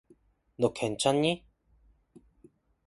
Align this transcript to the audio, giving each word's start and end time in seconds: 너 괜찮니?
너 0.57 0.73
괜찮니? 0.73 1.45